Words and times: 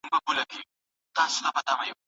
د 0.03 0.03
ژوند 1.35 1.57
تر 1.67 1.73
پایه 1.79 1.93